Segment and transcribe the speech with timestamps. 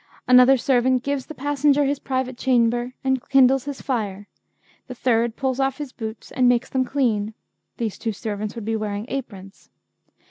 [0.27, 4.27] Another servant gives the passenger his private chamber, and kindles his fire,
[4.87, 7.35] the third pulls off his boots and makes them clean'
[7.77, 9.69] (these two servants would be wearing aprons).